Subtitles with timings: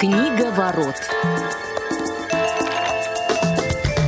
[0.00, 0.94] Книга ворот.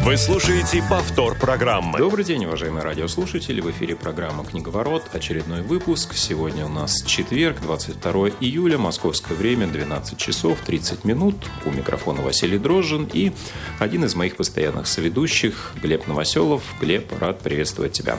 [0.06, 1.98] Вы слушаете повтор программы.
[1.98, 3.60] Добрый день, уважаемые радиослушатели.
[3.60, 5.04] В эфире программа «Книговорот».
[5.12, 6.14] Очередной выпуск.
[6.14, 11.36] Сегодня у нас четверг, 22 июля, московское время, 12 часов 30 минут.
[11.66, 13.32] У микрофона Василий Дрожжин и
[13.78, 16.62] один из моих постоянных соведущих Глеб Новоселов.
[16.80, 18.18] Глеб, рад приветствовать тебя.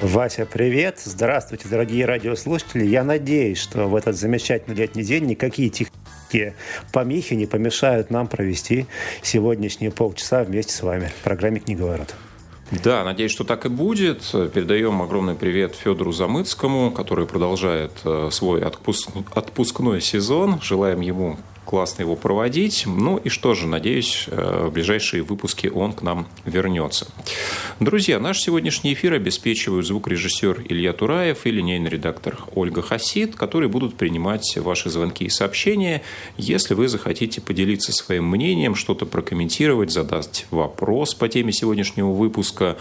[0.00, 0.98] Вася, привет!
[1.04, 2.86] Здравствуйте, дорогие радиослушатели!
[2.86, 6.54] Я надеюсь, что в этот замечательный летний день никакие технические
[6.90, 8.86] помехи не помешают нам провести
[9.22, 12.14] сегодняшние полчаса вместе с вами в программе «Книговорот».
[12.70, 14.22] Да, надеюсь, что так и будет.
[14.54, 19.10] Передаем огромный привет Федору Замыцкому, который продолжает э, свой отпуск...
[19.34, 20.60] отпускной сезон.
[20.62, 21.36] Желаем ему
[21.70, 22.82] классно его проводить.
[22.84, 27.06] Ну и что же, надеюсь, э, в ближайшие выпуски он к нам вернется.
[27.78, 33.94] Друзья, наш сегодняшний эфир обеспечивают звукорежиссер Илья Тураев и линейный редактор Ольга Хасид, которые будут
[33.94, 36.02] принимать ваши звонки и сообщения.
[36.36, 42.78] Если вы захотите поделиться своим мнением, что-то прокомментировать, задать вопрос по теме сегодняшнего выпуска,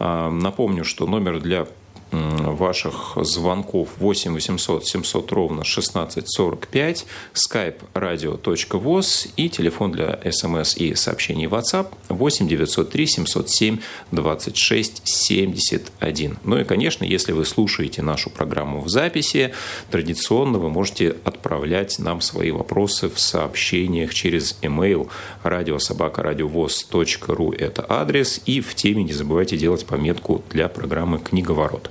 [0.00, 1.68] э, напомню, что номер для
[2.14, 11.46] ваших звонков 8 800 700 ровно 1645, skype radio.voz и телефон для смс и сообщений
[11.46, 13.78] WhatsApp 8 903 707
[14.12, 16.38] 26 71.
[16.44, 19.52] Ну и, конечно, если вы слушаете нашу программу в записи,
[19.90, 25.08] традиционно вы можете отправлять нам свои вопросы в сообщениях через email
[25.42, 31.90] радиособакарадиовоз.ру это адрес, и в теме не забывайте делать пометку для программы «Книговорот».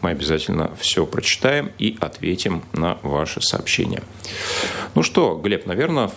[0.00, 4.02] Мы обязательно все прочитаем и ответим на ваши сообщения.
[4.94, 6.10] Ну что, Глеб, наверное,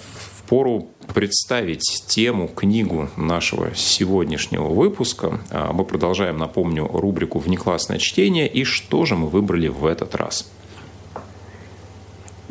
[0.48, 5.39] пору представить тему, книгу нашего сегодняшнего выпуска.
[5.50, 8.48] А, мы продолжаем, напомню, рубрику «Внеклассное чтение».
[8.48, 10.50] И что же мы выбрали в этот раз?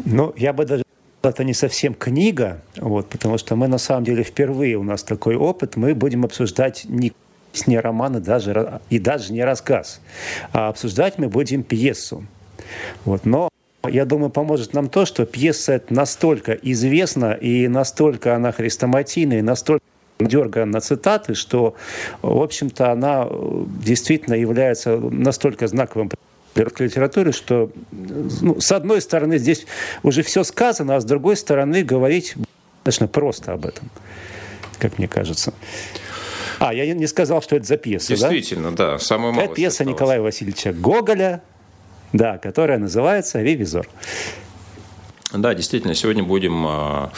[0.05, 0.85] Ну, я бы даже
[1.23, 5.37] это не совсем книга, вот, потому что мы на самом деле впервые у нас такой
[5.37, 5.77] опыт.
[5.77, 7.13] Мы будем обсуждать не
[7.67, 10.01] не роман и даже, и даже не рассказ.
[10.53, 12.25] А обсуждать мы будем пьесу.
[13.05, 13.25] Вот.
[13.25, 13.49] Но
[13.89, 19.85] я думаю, поможет нам то, что пьеса настолько известна и настолько она хрестоматийна, и настолько
[20.21, 21.75] дергана на цитаты, что,
[22.23, 26.11] в общем-то, она э, действительно является настолько знаковым
[26.55, 29.67] литературе, что ну, с одной стороны здесь
[30.03, 32.37] уже все сказано, а с другой стороны говорить
[32.85, 33.91] достаточно просто об этом,
[34.79, 35.53] как мне кажется.
[36.59, 39.95] А, я не сказал, что это за пьеса, Действительно, да, да самая Это пьеса осталась.
[39.95, 41.43] Николая Васильевича Гоголя,
[42.13, 43.89] да, которая называется «Ревизор».
[45.37, 47.11] Да, действительно, сегодня будем а,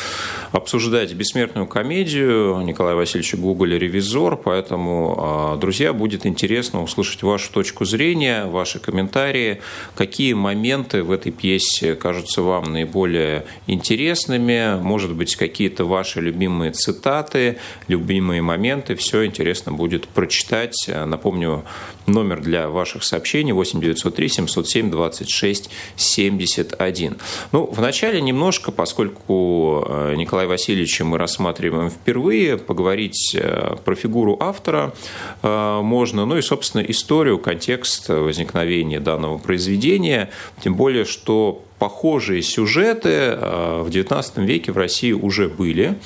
[0.51, 2.63] обсуждать бессмертную комедию.
[2.63, 9.61] Николая Васильевича Гоголя «Ревизор», поэтому, а, друзья, будет интересно услышать вашу точку зрения, ваши комментарии,
[9.95, 17.59] какие моменты в этой пьесе кажутся вам наиболее интересными, может быть, какие-то ваши любимые цитаты,
[17.87, 20.89] любимые моменты, все интересно будет прочитать.
[20.89, 21.65] Напомню,
[22.07, 27.17] номер для ваших сообщений 8 903 707 26 71.
[27.53, 34.95] Ну, вначале немножко, поскольку э, Николая Васильевича мы рассматриваем впервые, поговорить э, про фигуру автора
[35.43, 40.31] э, можно, ну и, собственно, историю, контекст возникновения данного произведения,
[40.63, 45.99] тем более, что похожие сюжеты в XIX веке в России уже были.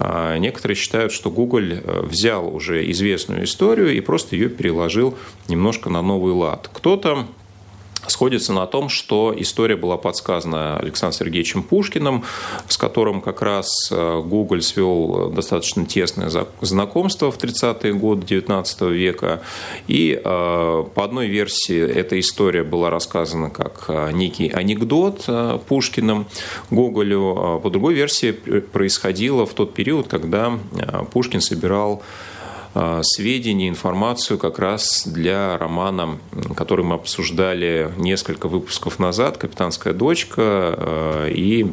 [0.00, 5.16] Некоторые считают, что Гоголь взял уже известную историю и просто ее переложил
[5.48, 6.68] немножко на новый лад.
[6.72, 7.26] Кто-то
[8.14, 12.22] сходится на том, что история была подсказана Александром Сергеевичем Пушкиным,
[12.68, 16.30] с которым как раз э, Гоголь свел достаточно тесное
[16.60, 19.42] знакомство в 30-е годы XIX века.
[19.88, 25.26] И э, по одной версии эта история была рассказана как э, некий анекдот
[25.66, 26.26] Пушкиным
[26.70, 30.56] Гоголю, а по другой версии происходило в тот период, когда
[31.12, 32.04] Пушкин собирал
[33.02, 36.18] сведения, информацию как раз для романа,
[36.56, 41.72] который мы обсуждали несколько выпусков назад «Капитанская дочка» э, и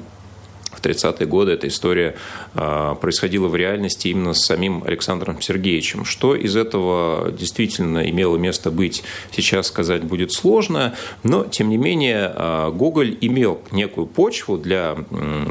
[0.82, 2.16] в 30-е годы эта история
[2.56, 6.06] а, происходила в реальности именно с самим Александром Сергеевичем.
[6.06, 12.32] Что из этого действительно имело место быть, сейчас сказать будет сложно, но, тем не менее,
[12.34, 14.98] а, Гоголь имел некую почву для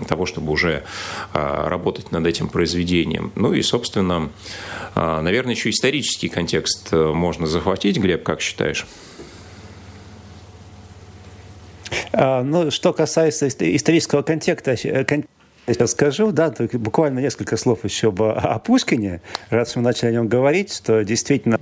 [0.09, 0.83] того, чтобы уже
[1.33, 3.33] а, работать над этим произведением.
[3.35, 4.31] Ну и, собственно,
[4.95, 7.99] наверное, еще исторический контекст э, можно захватить.
[7.99, 8.87] Глеб, как считаешь?
[12.13, 15.05] А, ну, что касается исторического контекста, э,
[15.67, 19.21] сейчас скажу, да, буквально несколько слов еще о Пушкине,
[19.51, 21.61] раз мы начали о нем говорить, что действительно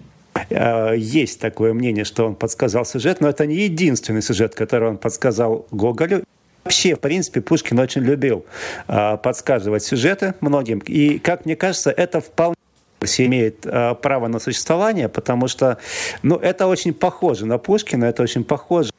[0.49, 4.97] э, есть такое мнение, что он подсказал сюжет, но это не единственный сюжет, который он
[4.97, 6.25] подсказал Гоголю.
[6.65, 8.45] Вообще, в принципе, Пушкин очень любил
[8.89, 10.79] э, подсказывать сюжеты многим.
[10.81, 12.55] И, как мне кажется, это вполне
[13.00, 15.79] имеет право на существование, потому что
[16.25, 18.91] ну, это очень похоже на Пушкина, это очень похоже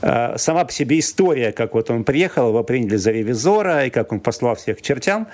[0.00, 4.20] сама по себе история, как вот он приехал, его приняли за ревизора, и как он
[4.20, 5.28] послал всех к чертям.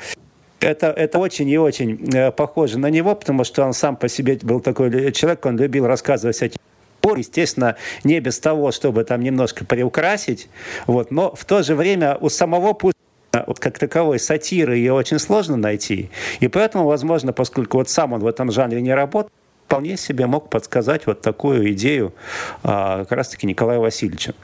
[0.60, 4.38] Это, это очень и очень э, похоже на него, потому что он сам по себе
[4.42, 6.58] был такой человек, он любил рассказывать всякие
[7.16, 10.48] естественно, не без того, чтобы там немножко приукрасить,
[10.86, 15.18] вот, но в то же время у самого Пушкина вот как таковой сатиры ее очень
[15.18, 16.10] сложно найти,
[16.40, 19.32] и поэтому, возможно, поскольку вот сам он в этом жанре не работает,
[19.72, 22.12] вполне себе мог подсказать вот такую идею
[22.62, 24.34] а, как раз-таки Николая Васильевича.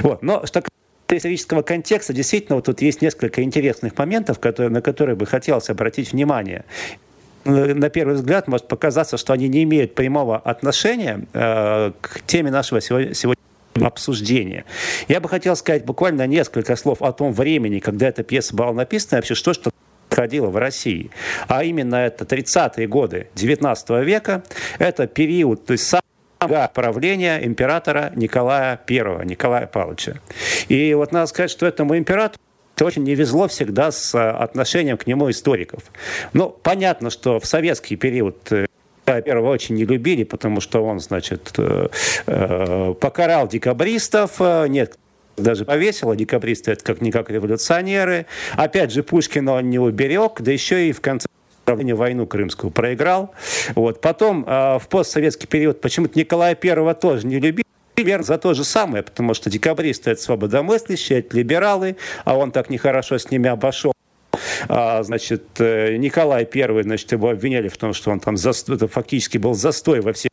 [0.00, 0.22] Вот.
[0.22, 0.60] Но что
[1.08, 6.12] исторического контекста, действительно, вот тут есть несколько интересных моментов, которые, на которые бы хотелось обратить
[6.12, 6.64] внимание.
[7.44, 12.80] На первый взгляд может показаться, что они не имеют прямого отношения э, к теме нашего
[12.80, 13.36] сегодня
[13.80, 14.64] обсуждения.
[15.06, 19.18] Я бы хотел сказать буквально несколько слов о том времени, когда эта пьеса была написана,
[19.18, 19.70] и вообще что, что
[20.12, 21.10] происходило в России.
[21.48, 24.42] А именно это 30-е годы 19 века.
[24.78, 25.86] Это период, то есть
[26.40, 30.20] самого правления императора Николая I, Николая Павловича.
[30.68, 32.40] И вот надо сказать, что этому императору
[32.80, 35.84] очень не везло всегда с э, отношением к нему историков.
[36.32, 38.66] Ну, понятно, что в советский период э,
[39.22, 44.96] первого очень не любили, потому что он, значит, э, покарал декабристов, нет,
[45.36, 48.26] даже повесило декабристы, это как-никак революционеры.
[48.56, 51.26] Опять же, Пушкина он не уберег, да еще и в конце
[51.64, 53.32] правления войну крымскую проиграл.
[53.74, 54.00] Вот.
[54.00, 59.02] Потом в постсоветский период почему-то Николая Первого тоже не любили примерно за то же самое,
[59.02, 63.92] потому что декабристы– это свободомыслящие, это либералы, а он так нехорошо с ними обошел.
[64.68, 69.38] А, значит, э, Николай I, значит, его обвиняли в том, что он там это фактически
[69.38, 70.31] был застой во всех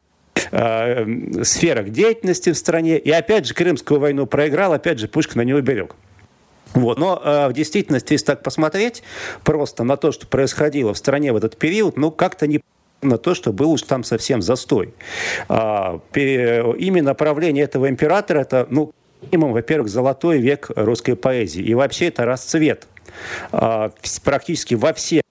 [0.52, 1.06] а,
[1.44, 2.98] сферах деятельности в стране.
[2.98, 5.96] И опять же, Крымскую войну проиграл, опять же, Пушкина не уберег.
[6.74, 7.00] Вот.
[7.00, 9.04] Но э, в действительности, если так посмотреть
[9.44, 12.62] просто на то, что происходило в стране в этот период, ну, как-то не
[13.02, 14.94] на то, что был уж там совсем застой.
[15.48, 18.92] А, именно правление этого императора, это, ну,
[19.22, 21.64] минимум, во-первых, золотой век русской поэзии.
[21.64, 22.88] И вообще это расцвет
[23.52, 23.92] а,
[24.24, 25.24] практически во всех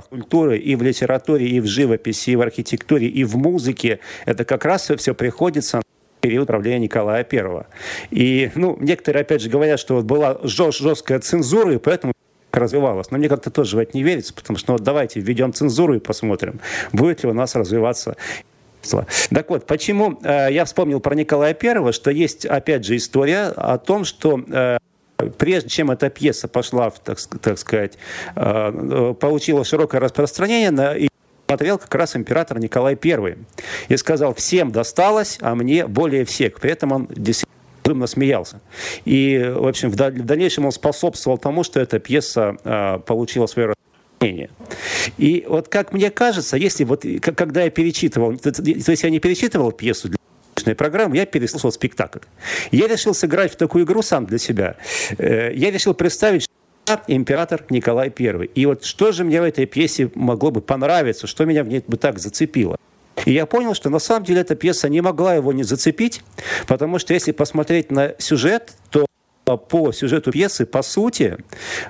[0.00, 4.00] культуры, и в литературе, и в живописи, и в архитектуре, и в музыке.
[4.26, 5.82] Это как раз все приходится
[6.20, 7.64] период правления Николая I.
[8.10, 12.14] И, ну, некоторые, опять же, говорят, что вот была жесткая цензура, и поэтому
[12.50, 13.10] развивалась.
[13.10, 15.94] Но мне как-то тоже в это не верится, потому что ну, вот давайте введем цензуру
[15.94, 16.60] и посмотрим,
[16.92, 18.16] будет ли у нас развиваться
[19.30, 23.78] так вот, почему э, я вспомнил про Николая Первого, что есть, опять же, история о
[23.78, 24.78] том, что э,
[25.30, 27.98] прежде чем эта пьеса пошла, так, так сказать,
[28.36, 30.94] э, получила широкое распространение, на,
[31.46, 33.36] смотрел как раз император Николай I.
[33.88, 36.60] И сказал, всем досталось, а мне более всех.
[36.60, 38.60] При этом он действительно смеялся.
[39.04, 44.50] И, в общем, в дальнейшем он способствовал тому, что эта пьеса э, получила свое распространение.
[45.18, 48.50] И вот как мне кажется, если вот когда я перечитывал, то
[48.90, 50.18] есть я не перечитывал пьесу для
[50.76, 52.20] программы, я переслушал спектакль.
[52.70, 54.76] Я решил сыграть в такую игру сам для себя.
[55.18, 56.48] Э, я решил представить,
[57.08, 58.46] император Николай I.
[58.54, 61.82] И вот что же мне в этой пьесе могло бы понравиться, что меня в ней
[61.86, 62.76] бы так зацепило?
[63.24, 66.22] И я понял, что на самом деле эта пьеса не могла его не зацепить,
[66.66, 69.06] потому что если посмотреть на сюжет, то
[69.44, 71.36] по сюжету пьесы, по сути,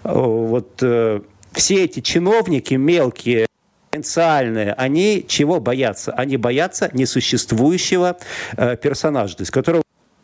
[0.02, 1.20] э, вот э,
[1.52, 3.46] все эти чиновники мелкие,
[3.94, 6.12] потенциальные, они чего боятся?
[6.12, 8.16] Они боятся несуществующего
[8.56, 9.82] э, персонажа, то есть которого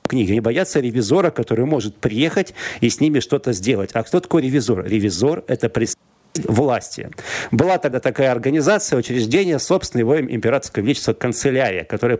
[0.08, 0.32] книги.
[0.32, 3.90] Они боятся ревизора, который может приехать и с ними что-то сделать.
[3.92, 4.84] А кто такой ревизор?
[4.84, 7.10] Ревизор– это представитель власти.
[7.52, 12.18] Была тогда такая организация, учреждение, собственно, его императорское величество канцелярия, которая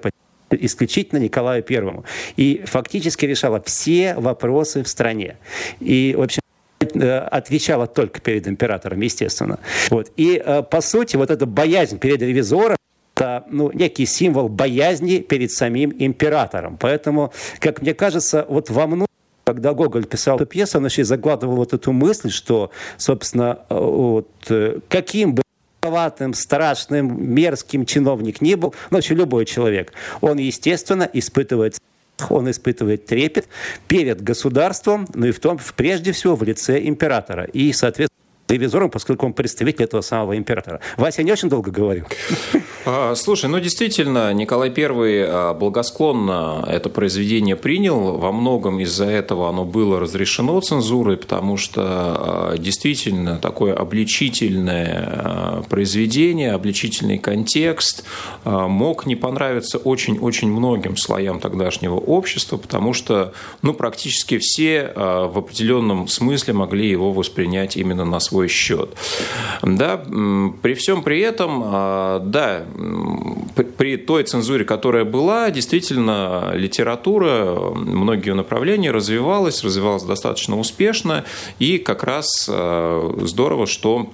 [0.50, 2.04] исключительно Николаю Первому.
[2.37, 5.37] И фактически решала все вопросы в стране.
[5.80, 6.39] И, в общем,
[6.81, 9.59] отвечала только перед императором, естественно.
[9.91, 10.11] Вот.
[10.17, 12.77] И, э, по сути, вот эта боязнь перед ревизором,
[13.15, 16.79] это ну, некий символ боязни перед самим императором.
[16.79, 19.07] Поэтому, как мне кажется, вот во многом
[19.45, 23.75] когда Гоголь писал эту пьесу, он еще и загладывал вот эту мысль, что, собственно, э,
[23.75, 25.43] вот, э, каким бы
[25.83, 31.79] виноватым, страшным, мерзким чиновник ни был, ну, вообще любой человек, он, естественно, испытывает
[32.29, 33.49] он испытывает трепет
[33.89, 37.45] перед государством, ну и в том, прежде всего, в лице императора.
[37.45, 38.10] И, соответственно,
[38.50, 40.80] ревизором, поскольку он представитель этого самого императора.
[40.97, 42.04] Вася не очень долго говорил.
[42.87, 44.85] А, слушай, ну действительно, Николай I
[45.28, 48.16] а, благосклонно это произведение принял.
[48.16, 56.52] Во многом из-за этого оно было разрешено цензурой, потому что а, действительно такое обличительное произведение,
[56.52, 58.04] обличительный контекст
[58.45, 66.09] мог не понравиться очень-очень многим слоям тогдашнего общества, потому что ну, практически все в определенном
[66.09, 68.90] смысле могли его воспринять именно на свой счет.
[69.62, 70.02] Да,
[70.62, 71.61] при всем при этом,
[72.30, 72.64] да,
[73.76, 81.25] при той цензуре, которая была, действительно литература, многие направления развивалась, развивалась достаточно успешно,
[81.59, 84.11] и как раз э, здорово, что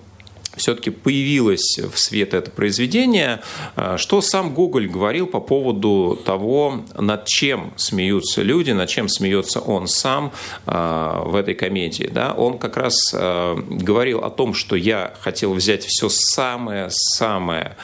[0.57, 3.41] все-таки появилось в свет это произведение,
[3.77, 9.61] э, что сам Гоголь говорил по поводу того, над чем смеются люди, над чем смеется
[9.61, 10.33] он сам
[10.67, 12.11] э, в этой комедии.
[12.13, 12.33] Да?
[12.33, 17.77] Он как раз э, говорил о том, что я хотел взять все самое-самое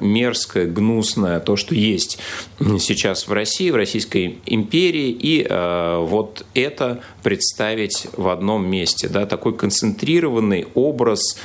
[0.00, 2.18] мерзкое, гнусное, то, что есть
[2.58, 9.08] сейчас в России, в Российской империи, и вот это представить в одном месте.
[9.08, 9.26] Да?
[9.26, 11.38] Такой концентрированный образ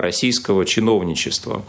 [0.00, 1.64] российского чиновничества.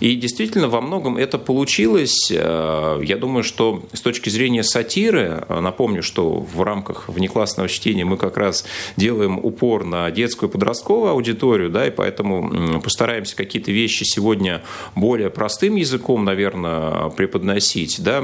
[0.00, 2.30] И действительно, во многом это получилось.
[2.30, 8.04] Э, я думаю, что с точки зрения сатиры, э, напомню, что в рамках внеклассного чтения
[8.04, 8.64] мы как раз
[8.96, 14.62] делаем упор на детскую подростковую аудиторию, да, и поэтому постараемся какие-то вещи сегодня
[14.94, 18.22] более простым языком, наверное, преподносить, да,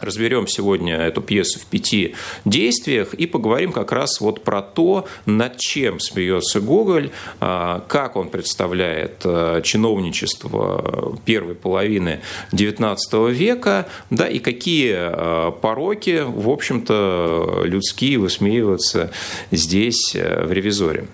[0.00, 2.14] Разберем сегодня эту пьесу в пяти
[2.46, 8.28] действиях и поговорим как раз вот про то, над чем смеется Гоголь, а, как он
[8.28, 12.20] представляет а, чиновничество первой половины
[12.52, 12.96] XIX
[13.30, 19.10] века, да, и какие а, пороки, в общем-то, людские высмеиваются
[19.50, 21.08] здесь, в «Ревизоре».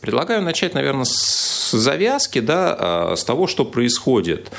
[0.00, 4.50] Предлагаю начать, наверное, с завязки, да, с того, что происходит.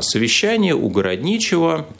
[0.00, 1.86] Совещание у Городничего–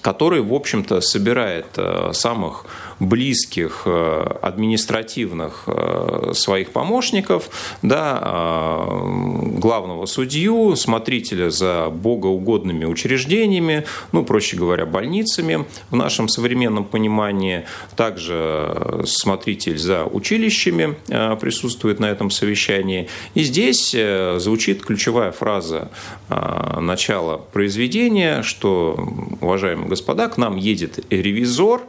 [0.00, 2.64] который, в общем-то, собирает э, самых
[3.02, 7.50] близких э, административных э, своих помощников,
[7.82, 17.64] да, главного судью, смотрителя за богоугодными учреждениями, ну, проще говоря, больницами в нашем современном понимании,
[17.96, 20.96] также смотритель за училищами
[21.40, 23.08] присутствует на этом совещании.
[23.34, 23.94] И здесь
[24.36, 25.90] звучит ключевая фраза
[26.28, 28.96] начала произведения, что,
[29.40, 31.82] уважаемые господа, к нам едет ревизор,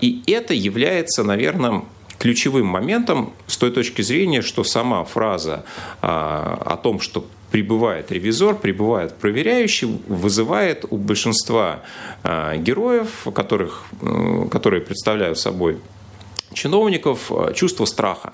[0.00, 1.82] и это является, наверное,
[2.18, 5.64] ключевым моментом с той точки зрения, что сама фраза
[6.02, 11.80] а, о том, что прибывает ревизор, прибывает проверяющий, вызывает у большинства
[12.22, 13.84] а, героев, которых,
[14.50, 15.78] которые представляют собой
[16.52, 18.32] чиновников э, чувство страха.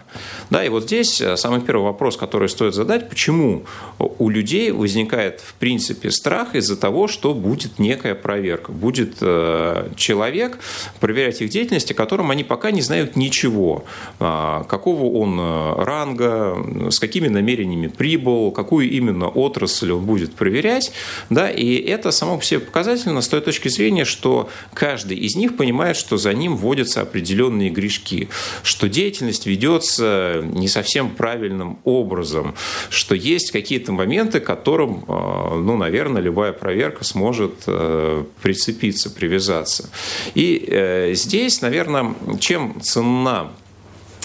[0.51, 3.65] Да, и вот здесь э, самый первый вопрос, который стоит задать, почему
[3.99, 10.59] у людей возникает в принципе страх из-за того, что будет некая проверка, будет э, человек
[11.01, 13.85] проверять их деятельность, о котором они пока не знают ничего,
[14.21, 15.41] а, какого он
[15.83, 20.93] ранга, с какими намерениями прибыл, какую именно отрасль он будет проверять,
[21.31, 25.57] да, и это само по себе показательно с той точки зрения, что каждый из них
[25.57, 28.29] понимает, что за ним вводятся определенные грешки новички,
[28.63, 32.55] что деятельность ведется не совсем правильным образом,
[32.91, 39.91] что есть какие-то моменты, к которым, э, ну, наверное, любая проверка сможет э, прицепиться, привязаться.
[40.35, 43.51] И э, здесь, наверное, чем ценна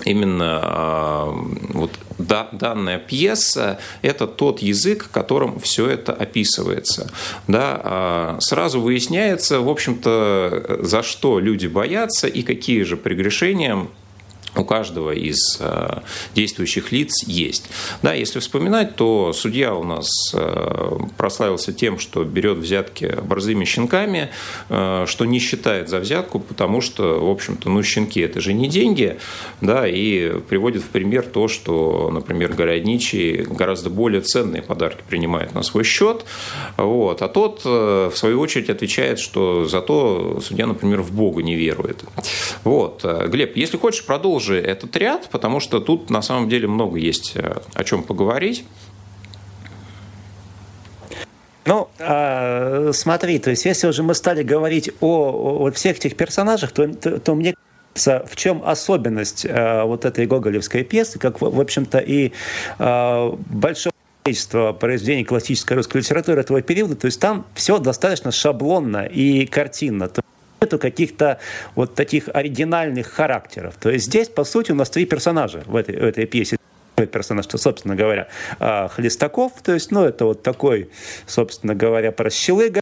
[0.05, 1.33] именно
[1.69, 7.09] вот да, данная пьеса– это тот язык, которым все это описывается.
[7.47, 13.87] Да, а сразу выясняется, в общем-то, за что люди боятся и какие же прегрешения
[14.55, 15.99] у каждого из э,
[16.35, 17.69] действующих лиц есть.
[18.01, 24.29] Да, если вспоминать, то судья у нас э, прославился тем, что берет взятки борзыми щенками,
[24.69, 28.67] э, что не считает за взятку, потому что, в общем-то, ну, щенки– это же не
[28.67, 29.17] деньги,
[29.61, 35.63] да, и приводит в пример то, что, например, городничий гораздо более ценные подарки принимает на
[35.63, 36.25] свой счет,
[36.77, 42.03] вот, а тот, в свою очередь, отвечает, что зато судья, например, в Бога не верует.
[42.63, 43.05] Вот.
[43.27, 47.61] Глеб, если хочешь, продолжи этот ряд, потому что тут на самом деле много есть э,
[47.73, 48.65] о чем поговорить.
[51.65, 56.71] Ну, а, смотри, то есть если уже мы стали говорить о, о всех этих персонажах,
[56.71, 57.53] то, то, то мне
[57.93, 62.31] в чем особенность а, вот этой гоголевской пьесы, как, в, в общем-то, и
[62.77, 69.05] а, большое количество произведений классической русской литературы этого периода, то есть там все достаточно шаблонно
[69.05, 70.09] и картинно
[70.61, 71.39] нету каких-то
[71.75, 73.75] вот таких оригинальных характеров.
[73.79, 76.57] То есть здесь, по сути, у нас три персонажа в этой, в этой пьесе.
[77.07, 78.27] персонаж, что, собственно говоря,
[78.89, 80.89] Хлестаков, то есть, ну, это вот такой,
[81.27, 82.81] собственно говоря, прощелыга,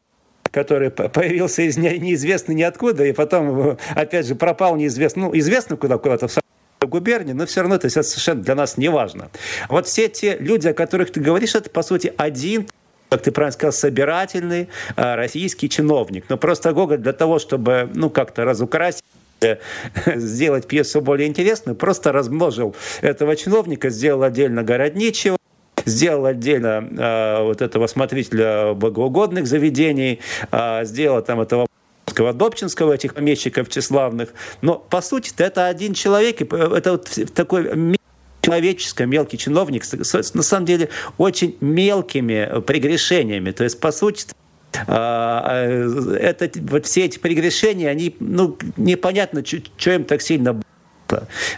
[0.51, 6.27] который появился из неизвестно ниоткуда, и потом, опять же, пропал неизвестно, ну, известно куда, куда-то
[6.27, 6.39] в
[6.87, 9.29] губернии, но все равно это совершенно для нас не важно.
[9.67, 12.67] Вот все те люди, о которых ты говоришь, это, по сути, один
[13.09, 16.25] как ты правильно сказал, собирательный а, российский чиновник.
[16.29, 19.03] Но просто Гоголь для того, чтобы ну, как-то разукрасить
[20.15, 25.37] сделать пьесу более интересной, просто размножил этого чиновника, сделал отдельно городничего,
[25.85, 30.19] сделал отдельно э, вот этого смотрителя богоугодных заведений,
[30.51, 31.67] э, сделал там этого
[32.33, 34.33] Добчинского, этих помещиков тщеславных.
[34.61, 37.96] Но, по сути, это один человек, и это вот такой
[38.47, 39.83] человеческий мелкий чиновник,
[40.33, 43.51] на самом деле, очень мелкими прегрешениями.
[43.51, 44.27] То есть, по сути,
[44.87, 45.65] а,
[46.19, 50.59] это, вот все эти прегрешения, они, ну, непонятно, что им так сильно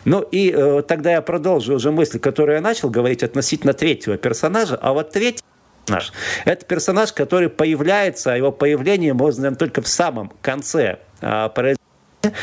[0.06, 4.78] ну и э, тогда я продолжу уже мысль, которую я начал говорить относительно третьего персонажа.
[4.80, 5.44] А вот третий
[5.88, 6.14] персонаж–
[6.46, 11.50] это персонаж, который появляется, а его появление можно наверное, только в самом конце э,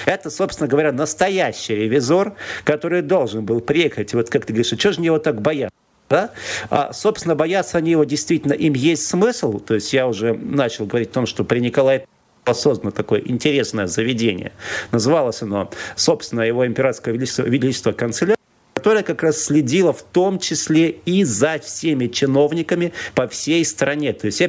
[0.07, 4.15] это, собственно говоря, настоящий ревизор, который должен был приехать.
[4.15, 5.75] Вот как ты говоришь, а что же его так боятся?
[6.09, 6.31] Да?
[6.71, 9.59] А, собственно, бояться они его действительно, им есть смысл.
[9.59, 12.07] То есть я уже начал говорить о том, что при Николае
[12.53, 14.53] создано такое интересное заведение.
[14.93, 18.37] Называлось оно, собственно, его императорское величество, величество канцелярия
[18.75, 24.13] которая как раз следила в том числе и за всеми чиновниками по всей стране.
[24.13, 24.49] То есть я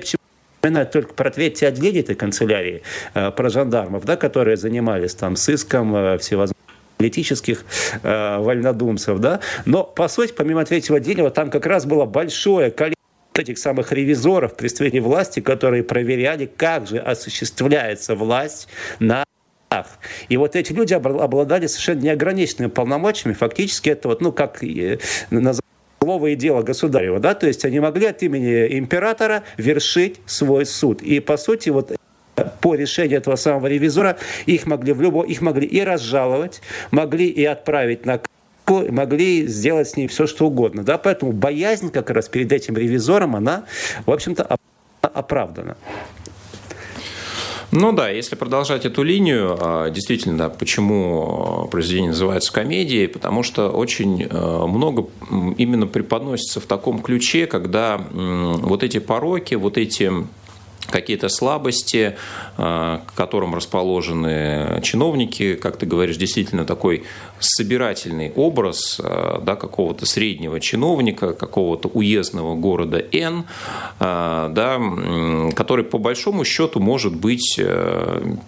[0.68, 2.82] вспоминаю только про третье отделение этой канцелярии,
[3.14, 6.58] э, про жандармов, да, которые занимались там сыском э, всевозможных
[6.98, 7.64] политических
[8.04, 12.98] э, вольнодумцев, да, но по сути помимо третьего отделения там как раз было большое количество
[13.38, 18.68] этих самых ревизоров представителей власти, которые проверяли, как же осуществляется власть
[19.00, 19.24] на
[20.30, 23.34] и вот эти люди обладали совершенно неограниченными полномочиями.
[23.34, 25.62] Фактически это вот, ну, как называется,
[26.02, 31.02] слово и дело государева, да, то есть они могли от имени императора вершить свой суд.
[31.02, 31.92] И, по сути, вот
[32.62, 36.62] по решению этого самого ревизора их могли в любо, их могли и разжаловать,
[36.92, 38.22] могли и отправить на
[38.70, 40.84] могли сделать с ней все, что угодно.
[40.84, 40.98] Да?
[40.98, 43.64] Поэтому боязнь как раз перед этим ревизором, она,
[44.06, 44.58] в общем-то,
[45.02, 45.78] оправдана.
[47.80, 53.70] Ну да, если продолжать эту линию, а, действительно, да, почему произведение называется комедией, потому что
[53.70, 55.08] очень э, много
[55.58, 60.12] именно преподносится в таком ключе, когда вот эти пороки, вот эти
[60.90, 62.16] какие-то слабости,
[62.58, 67.04] э, к которым расположены чиновники, как ты говоришь, действительно такой
[67.40, 73.46] собирательный образ э, да, какого-то среднего чиновника, какого-то уездного города Н,
[74.00, 74.82] э, да,
[75.56, 77.60] который по большому счету может быть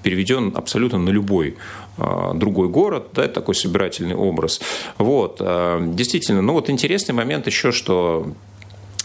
[0.04, 1.58] переведен абсолютно на любой
[2.34, 4.62] другой город, да, такой собирательный образ.
[4.98, 5.42] Вот,
[5.96, 8.28] действительно, ну вот интересный момент еще, что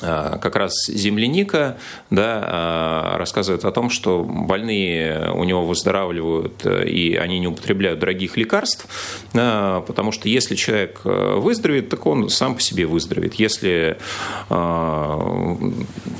[0.05, 1.77] как раз земляника
[2.11, 8.01] да, а, рассказывает о том, что больные у него выздоравливают, э, и они не употребляют
[8.01, 8.87] дорогих лекарств,
[9.35, 13.35] а, потому что если человек э, выздоровеет, так он сам по себе выздоровеет.
[13.35, 13.99] Если,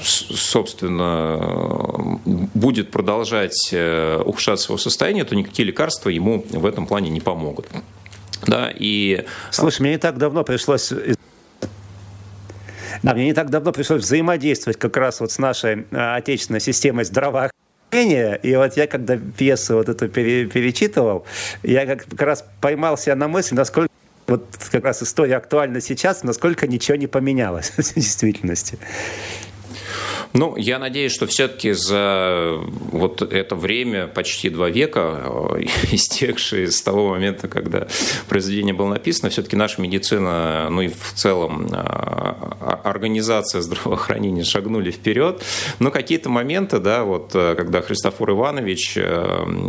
[0.01, 7.21] собственно, будет продолжать э, ухудшаться его состояние, то никакие лекарства ему в этом плане не
[7.21, 7.67] помогут.
[8.47, 9.25] Да, и...
[9.51, 10.93] Слушай, мне не так давно пришлось
[13.05, 17.05] да, мне не так давно пришлось взаимодействовать как раз вот с нашей а, отечественной системой
[17.05, 18.37] здравоохранения.
[18.43, 21.27] И вот я, когда пьесу вот эту пере, перечитывал,
[21.63, 23.93] я как раз поймал себя на мысли, насколько
[24.27, 28.79] вот как раз история актуальна сейчас, насколько ничего не поменялось в действительности.
[30.37, 32.59] Ну, я надеюсь, что все-таки за
[32.91, 35.23] вот это время, почти два века,
[35.55, 37.87] э, истекшие с того момента, когда
[38.29, 41.77] произведение было написано, все-таки наша медицина, ну и в целом э,
[42.83, 45.41] организация здравоохранения шагнули вперед.
[45.79, 48.99] Но какие-то моменты, да, вот э, когда Христофор Иванович,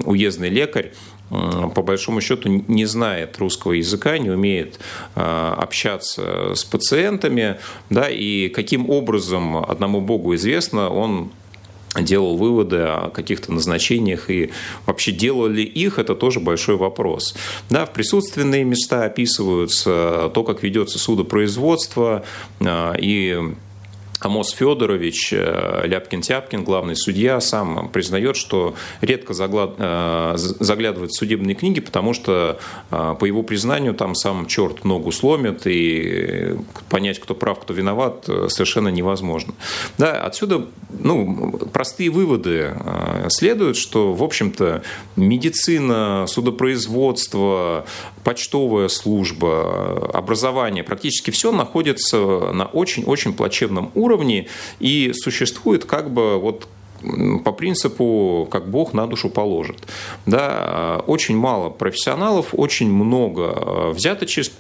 [0.06, 0.94] уездный лекарь,
[1.30, 4.80] по большому счету не знает русского языка, не умеет
[5.16, 7.58] общаться с пациентами,
[7.90, 11.32] да, и каким образом одному Богу известно, он
[12.00, 14.52] делал выводы о каких-то назначениях и
[14.86, 17.36] вообще делали их, это тоже большой вопрос.
[17.70, 22.26] Да, в присутственные места описываются то, как ведется судопроизводство
[22.62, 23.42] и
[24.22, 31.80] Амос Федорович, э, Ляпкин-Тяпкин, главный судья, сам признает, что редко э, заглядывает в судебные книги,
[31.80, 32.60] потому что,
[32.92, 36.56] э, по его признанию, там сам черт ногу сломит, и
[36.90, 39.54] понять, кто прав, кто виноват, совершенно невозможно.
[39.98, 42.74] Да, отсюда ну, простые выводы
[43.30, 44.82] следуют, что, в общем-то,
[45.16, 47.86] медицина, судопроизводство,
[48.24, 52.18] почтовая служба, образование, практически все находится
[52.54, 54.05] на очень-очень плачевном уровне
[54.80, 56.68] и существует как бы вот
[57.44, 59.78] по принципу, как Бог на душу положит.
[60.26, 63.92] Да, очень мало профессионалов, очень много э,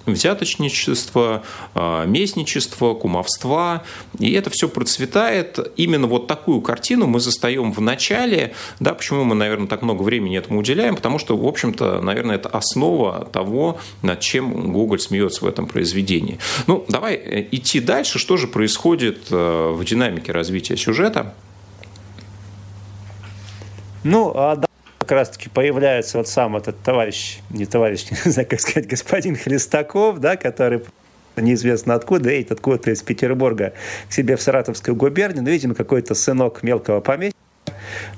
[0.05, 1.43] взяточничества,
[1.73, 3.83] э, местничества, кумовства,
[4.19, 5.59] и это все процветает.
[5.77, 10.37] Именно вот такую картину мы застаем в начале, да, почему мы, наверное, так много времени
[10.37, 15.47] этому уделяем, потому что, в общем-то, наверное, это основа того, над чем Google смеется в
[15.47, 16.37] этом произведении.
[16.67, 21.33] Ну, давай э, идти дальше, что же происходит в динамике развития сюжета.
[24.05, 24.61] Ну, а
[24.99, 30.19] как раз-таки появляется вот сам этот товарищ, не товарищ, не знаю, как сказать, господин Хлестаков,
[30.19, 30.81] да, который
[31.35, 33.73] неизвестно откуда, едет откуда-то из Петербурга
[34.07, 37.37] к себе в Саратовскую губернию, ну, видимо, какой-то сынок мелкого поместья,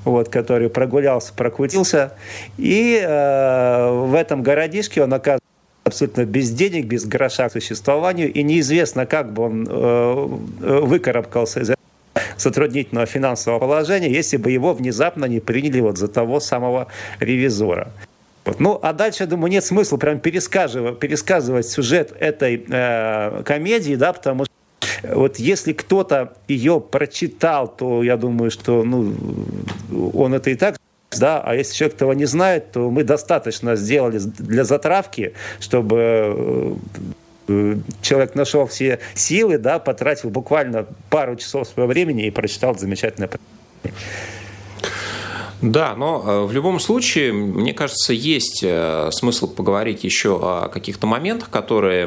[0.04, 2.12] вот, который прогулялся, прокрутился,
[2.58, 5.48] и э, в этом городишке он оказывается
[5.84, 11.70] абсолютно без денег, без гроша к существованию, и неизвестно, как бы он э выкарабкался из
[12.38, 16.88] затруднительного финансового положения, если бы его внезапно не приняли вот за того самого
[17.20, 17.90] ревизора.
[18.44, 18.60] Вот.
[18.60, 24.44] Ну, а дальше, думаю, нет смысла прям пересказывать, пересказывать сюжет этой э, комедии, да, потому
[24.44, 24.54] что
[25.14, 29.14] вот если кто-то ее прочитал, то я думаю, что ну,
[30.14, 30.76] он это и так
[31.18, 36.74] да, а если человек этого не знает, то мы достаточно сделали для затравки, чтобы Э,
[38.02, 43.28] человек нашел все силы, да, потратил буквально пару часов своего времени и прочитал замечательное
[45.60, 51.06] да, но э, в любом случае, мне кажется, есть э, смысл поговорить еще о каких-то
[51.06, 52.06] моментах, которые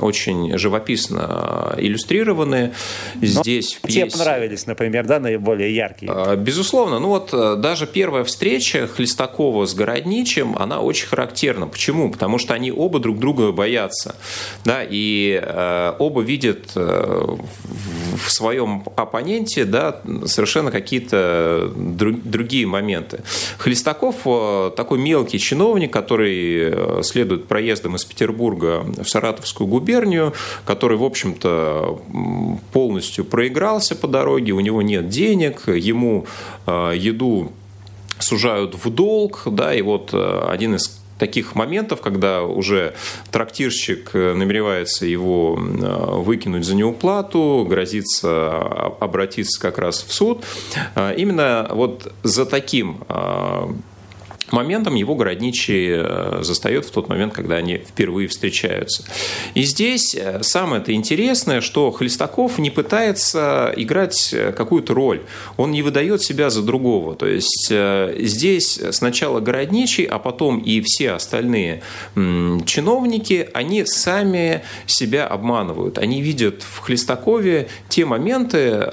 [0.00, 2.72] очень живописно э, иллюстрированы
[3.20, 4.08] здесь в пьесе.
[4.08, 6.36] Тебе понравились, например, да, наиболее яркие?
[6.36, 6.98] Безусловно.
[6.98, 11.66] Ну вот даже первая встреча Хлестакова с Городничем, она очень характерна.
[11.66, 12.10] Почему?
[12.10, 14.14] Потому что они оба друг друга боятся.
[14.64, 15.38] Да, и
[15.98, 23.22] оба видят в своем оппоненте да, совершенно какие-то другие моменты.
[23.58, 30.32] Хлестаков э, такой мелкий чиновник, который э, следует проездом из Петербурга в Саратовскую губернию,
[30.64, 32.00] который, в общем-то,
[32.72, 36.26] полностью проигрался по дороге, у него нет денег, ему
[36.66, 37.52] э, еду
[38.18, 42.94] сужают в долг, да, и вот один из таких моментов, когда уже
[43.30, 48.50] трактирщик э, намеревается его э, выкинуть за неуплату, грозится
[49.00, 50.44] обратиться как раз в суд.
[50.96, 53.04] Э, именно вот за таким
[54.52, 59.04] моментом его городничий э, застает в тот момент, когда они впервые встречаются.
[59.54, 65.22] И здесь э, самое-то интересное, что Хлестаков не пытается играть э, какую-то роль.
[65.56, 67.14] Он не выдает себя за другого.
[67.14, 71.82] То есть здесь сначала городничий, а потом и все остальные
[72.14, 75.98] чиновники, они сами себя обманывают.
[75.98, 78.88] Они видят в Хлестакове те моменты,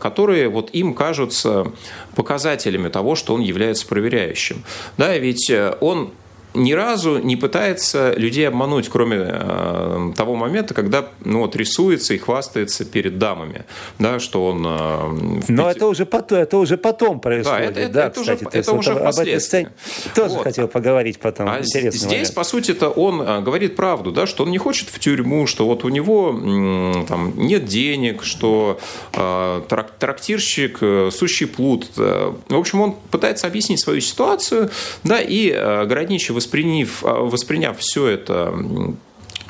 [0.00, 1.72] которые вот им кажутся
[2.14, 4.64] показателями того, что он является проверяющим.
[4.98, 6.10] Да, ведь э, он
[6.54, 12.18] ни разу не пытается людей обмануть, кроме э, того момента, когда ну, вот, рисуется и
[12.18, 13.64] хвастается перед дамами,
[13.98, 14.64] да, что он...
[14.66, 18.58] Э, Но это уже потом, это уже потом происходит, да, это, да, это кстати, уже,
[18.58, 19.72] это уже об этой сцене
[20.14, 20.44] тоже вот.
[20.44, 21.48] хотел поговорить потом.
[21.48, 22.34] А Интересный здесь, момент.
[22.34, 25.84] по сути-то, он э, говорит правду, да, что он не хочет в тюрьму, что вот
[25.84, 26.32] у него
[27.08, 28.78] там нет денег, что
[29.12, 31.86] э, трак, трактирщик э, сущий плут.
[31.96, 34.70] Э, в общем, он пытается объяснить свою ситуацию,
[35.04, 38.52] да, и э, городничий восприняв, а, восприняв все это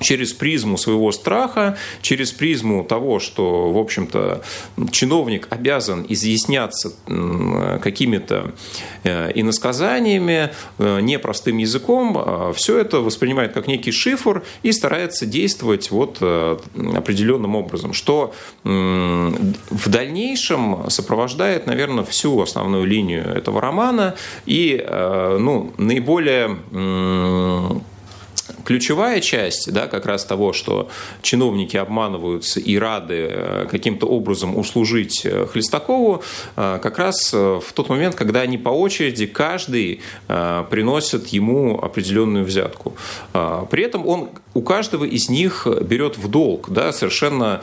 [0.00, 4.42] через призму своего страха, через призму того, что, в общем-то,
[4.90, 6.92] чиновник обязан изъясняться
[7.82, 8.52] какими-то
[9.04, 15.90] э, иносказаниями, э, непростым языком, а все это воспринимает как некий шифр и старается действовать
[15.90, 16.58] вот э,
[16.94, 24.14] определенным образом, что в дальнейшем сопровождает, наверное, всю основную линию этого романа.
[24.46, 26.58] И ну, наиболее
[28.64, 30.88] ключевая часть, да, как раз того, что
[31.22, 36.22] чиновники обманываются и рады э, каким-то образом услужить э, Хлестакову,
[36.56, 42.94] э, как раз в тот момент, когда они по очереди, каждый приносит ему определенную взятку.
[43.32, 47.62] При этом он у каждого из них берет в долг, да, совершенно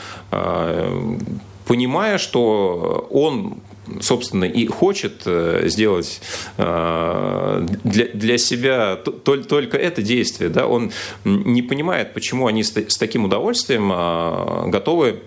[1.66, 3.60] понимая, что он
[4.02, 6.22] собственно, и хочет э, сделать
[6.58, 10.92] э, для, для себя только это действие, да, он
[11.26, 15.22] не понимает, почему они с таким удовольствием э, готовы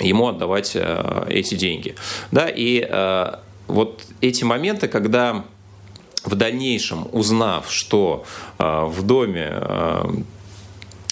[0.00, 0.76] ему отдавать
[1.28, 1.94] эти деньги.
[2.32, 2.88] Да, и
[3.66, 5.44] вот эти моменты, когда
[6.24, 8.24] в дальнейшем, узнав, что
[8.56, 9.52] в доме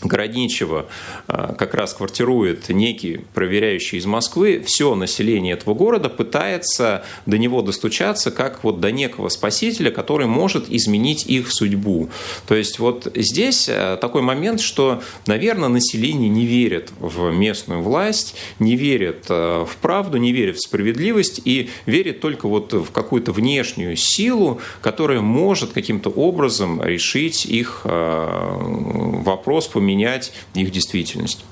[0.02, 0.86] Городничего
[1.26, 7.62] а, как раз квартирует некий проверяющий из Москвы, все население этого города пытается до него
[7.62, 12.10] достучаться как вот до некого спасителя, который может изменить их судьбу.
[12.46, 18.36] То есть вот здесь а, такой момент, что, наверное, население не верит в местную власть,
[18.60, 23.32] не верит а, в правду, не верит в справедливость и верит только вот в какую-то
[23.32, 31.44] внешнюю силу, которая может каким-то образом решить их вопрос, поменять менять их действительность.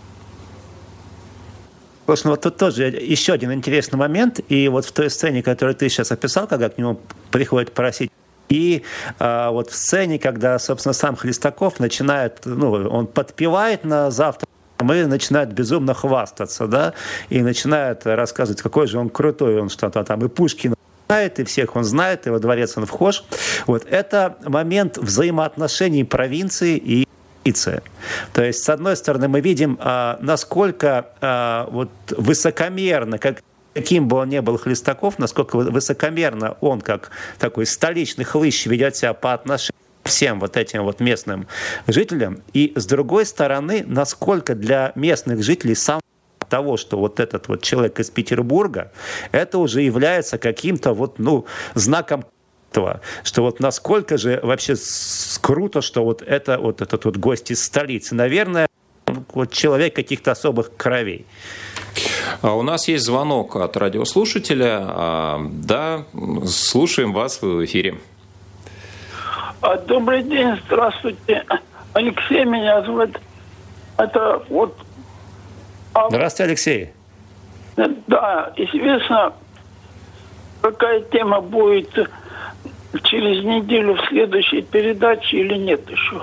[2.06, 4.40] Собственно, вот тут тоже еще один интересный момент.
[4.48, 8.12] И вот в той сцене, которую ты сейчас описал, когда к нему приходит просить
[8.48, 8.84] и
[9.18, 14.46] а, вот в сцене, когда, собственно, сам Хлестаков начинает, ну, он подпевает на завтра,
[14.78, 16.94] мы начинают безумно хвастаться, да,
[17.28, 20.74] и начинают рассказывать, какой же он крутой, он что-то там, и Пушкин
[21.08, 23.24] знает, и всех он знает, и во дворец он вхож.
[23.66, 27.05] Вот это момент взаимоотношений провинции и
[27.46, 27.82] позиция.
[28.32, 33.42] То есть, с одной стороны, мы видим, а, насколько а, вот высокомерно, как
[33.74, 39.12] каким бы он ни был Хлестаков, насколько высокомерно он, как такой столичный хлыщ, ведет себя
[39.12, 41.46] по отношению всем вот этим вот местным
[41.86, 42.38] жителям.
[42.54, 46.00] И с другой стороны, насколько для местных жителей сам
[46.48, 48.92] того, что вот этот вот человек из Петербурга,
[49.32, 52.24] это уже является каким-то вот, ну, знаком
[52.76, 54.74] этого, что вот насколько же вообще
[55.40, 58.14] круто, что вот это вот этот вот гость из столицы.
[58.14, 58.68] Наверное,
[59.32, 61.26] вот человек каких-то особых кровей.
[62.42, 64.80] А у нас есть звонок от радиослушателя.
[64.82, 66.04] А, да,
[66.46, 67.98] слушаем вас в эфире.
[69.62, 71.44] А, добрый день, здравствуйте.
[71.94, 73.18] Алексей меня зовут.
[73.96, 74.76] Это вот...
[76.10, 76.90] Здравствуйте, Алексей.
[78.06, 79.32] Да, известно,
[80.60, 81.88] какая тема будет
[83.02, 86.22] через неделю в следующей передаче или нет еще?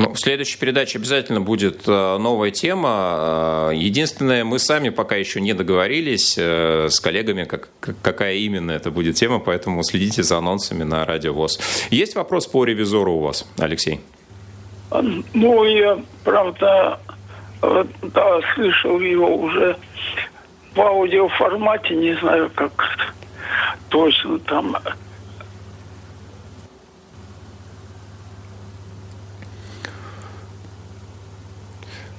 [0.00, 3.68] Ну, в следующей передаче обязательно будет э, новая тема.
[3.70, 7.68] Э, единственное, мы сами пока еще не договорились э, с коллегами, как,
[8.00, 11.60] какая именно это будет тема, поэтому следите за анонсами на Радио ВОЗ.
[11.90, 14.00] Есть вопрос по ревизору у вас, Алексей?
[15.34, 16.98] Ну, я, правда,
[17.60, 19.76] да, слышал его уже
[20.74, 23.14] в аудиоформате, не знаю, как
[23.88, 24.76] точно там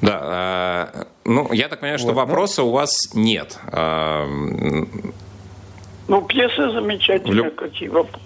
[0.01, 2.69] Да, э, ну, я так понимаю, что вот, вопроса ну...
[2.69, 3.60] у вас нет.
[3.71, 4.25] Э,
[6.08, 7.56] ну, пьеса замечательная, Люб...
[7.56, 8.25] какие вопросы.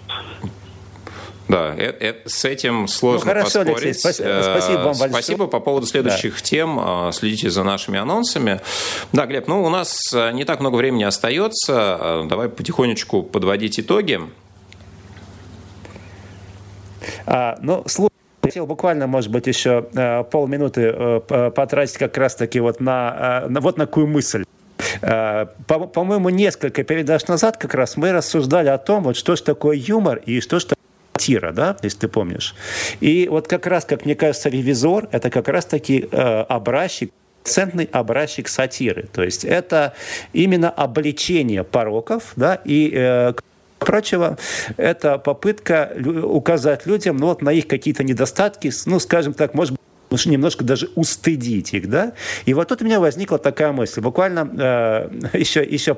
[1.48, 3.84] Да, это, это, с этим сложно ну, хорошо, поспорить.
[3.84, 5.10] Алексей, спасибо, э, спасибо вам большое.
[5.10, 6.40] Спасибо по поводу следующих да.
[6.40, 6.80] тем.
[6.80, 8.60] Э, следите за нашими анонсами.
[9.12, 12.24] Да, Глеб, ну у нас э, не так много времени остается.
[12.28, 14.20] Давай потихонечку подводить итоги.
[17.26, 18.12] А, ну, слушай.
[18.42, 23.60] Хотел буквально, может быть, еще э, полминуты э, потратить как раз-таки вот на, э, на
[23.60, 24.44] вот на какую мысль.
[25.00, 30.18] По-моему, несколько передач назад как раз мы рассуждали о том, вот что же такое юмор
[30.18, 30.66] и что же
[31.16, 32.54] сатира, да, если ты помнишь.
[33.00, 37.12] И вот как раз, как мне кажется, ревизор– это как раз-таки э, образчик
[37.44, 39.08] центный образчик сатиры.
[39.12, 39.94] То есть это
[40.32, 43.34] именно обличение пороков, да, и э,
[43.78, 44.36] прочего,
[44.76, 45.92] это попытка
[46.24, 49.74] указать людям ну, вот, на их какие-то недостатки, ну, скажем так, может
[50.10, 52.14] быть, немножко даже устыдить их, да.
[52.46, 55.94] И вот тут у меня возникла такая мысль, буквально э, еще, еще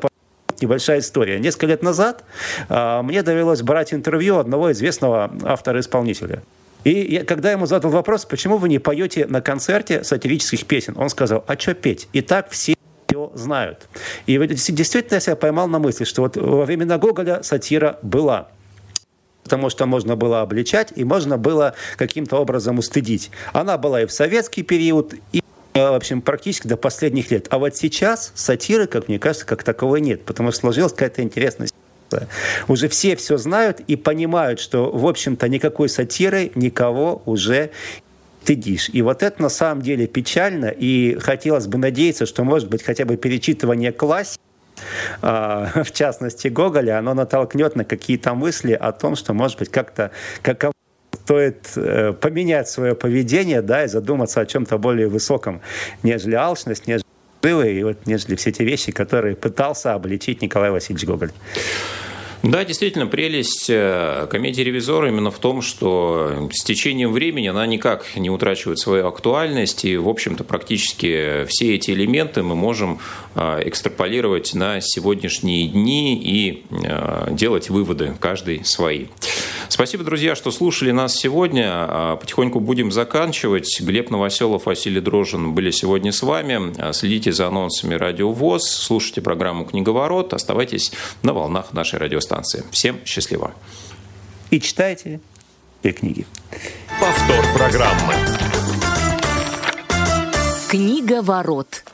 [0.62, 1.38] небольшая история.
[1.38, 2.24] Несколько лет назад
[2.68, 6.42] э, мне довелось брать интервью одного известного автора-исполнителя.
[6.84, 11.08] И я, когда ему задал вопрос, почему вы не поете на концерте сатирических песен, он
[11.08, 12.08] сказал, а что петь?
[12.12, 12.74] И так все
[13.08, 13.88] все знают.
[14.26, 18.48] И действительно я себя поймал на мысли, что вот во времена Гоголя сатира была
[19.44, 23.30] потому что можно было обличать и можно было каким-то образом устыдить.
[23.54, 25.42] Она была и в советский период, и
[25.78, 27.46] в общем, практически до последних лет.
[27.50, 31.74] А вот сейчас сатиры, как мне кажется, как таковой нет, потому что сложилась какая-то интересность.
[32.68, 37.70] Уже все все знают и понимают, что, в общем-то, никакой сатиры никого уже
[38.48, 38.88] стыдишь.
[38.94, 43.04] И вот это на самом деле печально, и хотелось бы надеяться, что, может быть, хотя
[43.04, 44.40] бы перечитывание классики,
[45.20, 50.12] а, в частности Гоголя, оно натолкнет на какие-то мысли о том, что, может быть, как-то
[50.40, 50.72] как
[51.28, 55.60] стоит э, поменять свое поведение, да, и задуматься о чем-то более высоком,
[56.02, 57.04] нежели алчность, нежели
[57.42, 61.30] было, и вот, нежели все те вещи, которые пытался обличить Николай Васильевич Гоголь.
[62.44, 68.04] Да, действительно, прелесть э, комедии «Ревизор» именно в том, что с течением времени она никак
[68.14, 73.00] не утрачивает свою актуальность, и, в общем-то, практически все эти элементы мы можем
[73.34, 79.06] э, экстраполировать на сегодняшние дни и э, делать выводы, каждый свои.
[79.68, 82.16] Спасибо, друзья, что слушали нас сегодня.
[82.20, 83.80] Потихоньку будем заканчивать.
[83.80, 86.92] Глеб Новоселов, Василий Дрожин были сегодня с вами.
[86.92, 92.64] Следите за анонсами Радио ВОЗ, слушайте программу «Книговорот», оставайтесь на волнах нашей радиостанции радиостанции.
[92.70, 93.54] Всем счастливо.
[94.50, 95.20] И читайте
[95.82, 96.26] и книги.
[97.00, 98.14] Повтор программы.
[100.68, 101.84] Книга ворот.